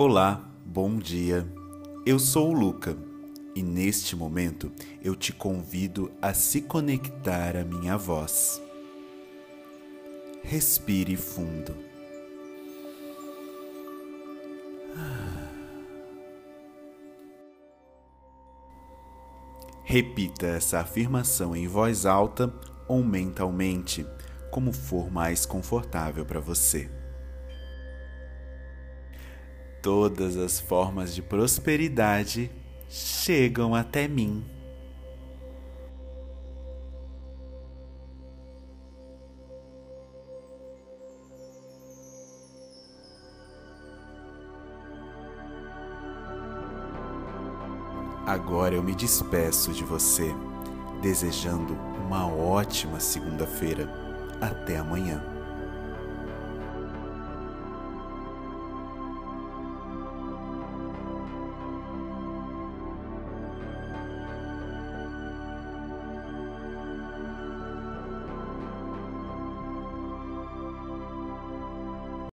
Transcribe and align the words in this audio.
Olá, 0.00 0.48
bom 0.64 0.96
dia. 0.96 1.44
Eu 2.06 2.20
sou 2.20 2.50
o 2.50 2.52
Luca 2.52 2.96
e 3.52 3.64
neste 3.64 4.14
momento 4.14 4.70
eu 5.02 5.16
te 5.16 5.32
convido 5.32 6.08
a 6.22 6.32
se 6.32 6.60
conectar 6.60 7.56
à 7.56 7.64
minha 7.64 7.98
voz. 7.98 8.62
Respire 10.44 11.16
fundo. 11.16 11.74
Repita 19.82 20.46
essa 20.46 20.78
afirmação 20.78 21.56
em 21.56 21.66
voz 21.66 22.06
alta 22.06 22.54
ou 22.86 23.02
mentalmente, 23.02 24.06
como 24.52 24.72
for 24.72 25.10
mais 25.10 25.44
confortável 25.44 26.24
para 26.24 26.38
você. 26.38 26.88
Todas 29.80 30.36
as 30.36 30.58
formas 30.58 31.14
de 31.14 31.22
prosperidade 31.22 32.50
chegam 32.88 33.74
até 33.74 34.08
mim. 34.08 34.44
Agora 48.26 48.74
eu 48.74 48.82
me 48.82 48.94
despeço 48.94 49.72
de 49.72 49.82
você, 49.84 50.34
desejando 51.00 51.72
uma 52.04 52.26
ótima 52.26 53.00
segunda-feira. 53.00 53.88
Até 54.38 54.76
amanhã. 54.76 55.37